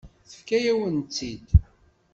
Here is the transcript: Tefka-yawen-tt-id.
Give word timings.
Tefka-yawen-tt-id. 0.29 1.47